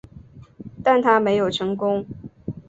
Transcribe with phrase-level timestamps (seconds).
[0.83, 2.03] 但它没有成功。